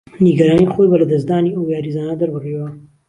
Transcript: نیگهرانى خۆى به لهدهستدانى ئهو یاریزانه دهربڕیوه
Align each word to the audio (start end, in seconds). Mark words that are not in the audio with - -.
نیگهرانى 0.23 0.65
خۆى 0.73 0.85
به 0.91 0.97
لهدهستدانى 0.99 1.49
ئهو 1.53 1.71
یاریزانه 1.73 2.13
دهربڕیوه 2.19 2.67